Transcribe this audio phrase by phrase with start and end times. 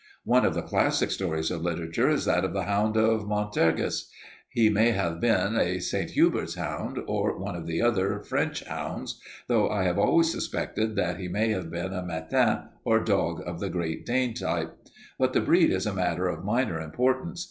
[0.23, 4.09] "One of the classic stories of literature is that of the hound of Montargis.
[4.49, 6.09] He may have been a St.
[6.09, 11.19] Hubert hound, or one of the other French hounds, though I have always suspected that
[11.19, 14.75] he may have been a mâtin or dog of the Great Dane type.
[15.19, 17.39] But the breed is a matter of minor importance.